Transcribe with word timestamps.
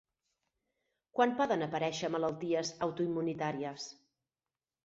Quan 1.19 1.35
poden 1.41 1.65
aparèixer 1.67 2.11
malalties 2.15 2.75
autoimmunitàries? 2.89 3.87